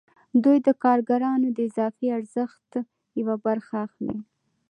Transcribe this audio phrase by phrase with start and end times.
[0.43, 2.71] دوی د کارګرانو د اضافي ارزښت
[3.21, 4.17] یوه برخه اخلي